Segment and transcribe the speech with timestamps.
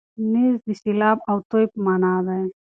[0.31, 2.41] نیز د سېلاب او توی په مانا دی.